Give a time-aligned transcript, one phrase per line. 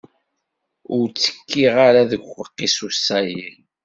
[0.95, 3.49] Ur ttekkiɣ ara deg uqisus-ayi.